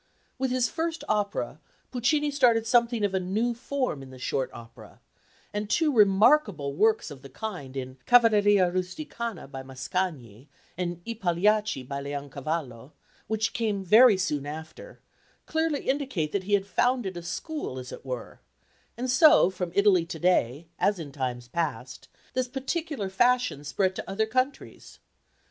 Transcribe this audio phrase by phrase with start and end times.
[0.39, 1.59] With his first opera,
[1.91, 4.99] Puccini started something of a new form in the short opera;
[5.53, 11.83] and two remarkable works of the kind in Cavalleria Rusticana by Mascagni and I Pagliacci
[11.83, 12.93] by Leoncavallo,
[13.27, 15.01] which came very soon after,
[15.45, 18.39] clearly indicate that he had founded a school as it were;
[18.97, 24.09] and so from Italy to day, as in times past, this particular fashion spread to
[24.09, 24.97] other countries.